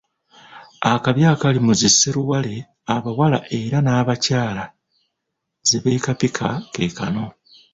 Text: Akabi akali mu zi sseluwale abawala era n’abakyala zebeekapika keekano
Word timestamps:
Akabi 0.91 1.21
akali 1.33 1.59
mu 1.65 1.73
zi 1.79 1.89
sseluwale 1.93 2.55
abawala 2.95 3.39
era 3.59 3.77
n’abakyala 3.81 4.63
zebeekapika 5.67 6.47
keekano 6.73 7.25